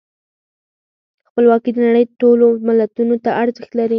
خپلواکي 1.27 1.71
د 1.73 1.77
نړۍ 1.87 2.05
ټولو 2.21 2.45
ملتونو 2.67 3.15
ته 3.23 3.29
ارزښت 3.41 3.71
لري. 3.75 3.89